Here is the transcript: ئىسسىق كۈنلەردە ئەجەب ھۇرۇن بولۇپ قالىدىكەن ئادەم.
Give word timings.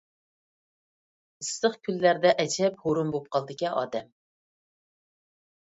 ئىسسىق 1.43 1.77
كۈنلەردە 1.89 2.33
ئەجەب 2.45 2.83
ھۇرۇن 2.87 3.13
بولۇپ 3.17 3.29
قالىدىكەن 3.37 3.79
ئادەم. 3.85 4.13